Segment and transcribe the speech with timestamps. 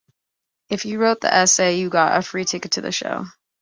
[0.71, 3.27] If you wrote the essay, you got a free ticket to the show.